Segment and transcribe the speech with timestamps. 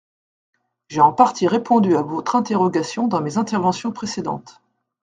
[0.89, 4.59] J’ai en partie répondu à votre interrogation dans mes interventions précédentes.